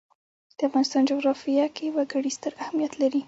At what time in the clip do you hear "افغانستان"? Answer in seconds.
0.67-1.03